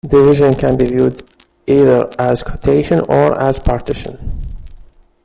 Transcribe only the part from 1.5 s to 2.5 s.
either as